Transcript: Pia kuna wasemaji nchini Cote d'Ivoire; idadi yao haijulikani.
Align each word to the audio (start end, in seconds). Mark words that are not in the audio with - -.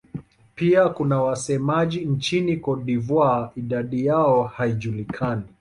Pia 0.55 0.89
kuna 0.89 1.21
wasemaji 1.21 2.05
nchini 2.05 2.57
Cote 2.57 2.83
d'Ivoire; 2.83 3.49
idadi 3.55 4.05
yao 4.05 4.43
haijulikani. 4.43 5.43